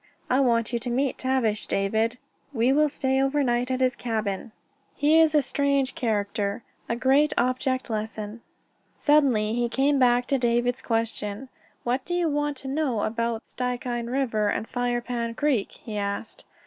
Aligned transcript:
I 0.31 0.39
want 0.39 0.73
you 0.73 0.79
to 0.79 0.89
meet 0.89 1.19
Tavish, 1.19 1.67
David. 1.67 2.17
We 2.53 2.73
will 2.73 2.89
stay 2.89 3.21
overnight 3.21 3.69
at 3.69 3.81
his 3.81 3.95
cabin. 3.95 4.51
He 4.95 5.19
is 5.21 5.35
a 5.35 5.43
strange 5.43 5.93
character 5.93 6.63
a 6.89 6.95
great 6.95 7.33
object 7.37 7.87
lesson." 7.87 8.41
Suddenly 8.97 9.53
he 9.53 9.69
came 9.69 9.99
back 9.99 10.25
to 10.29 10.39
David's 10.39 10.81
question. 10.81 11.49
"What 11.83 12.03
do 12.03 12.15
you 12.15 12.29
want 12.29 12.57
to 12.57 12.67
know 12.67 13.03
about 13.03 13.45
Stikine 13.47 14.07
River 14.11 14.49
and 14.49 14.67
Firepan 14.67 15.35
Creek?" 15.35 15.71
he 15.83 15.97
asked. 15.99 16.45